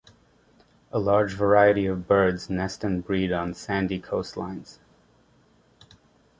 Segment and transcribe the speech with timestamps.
[0.91, 4.79] A large variety of birds nest and breed on sandy coastlines.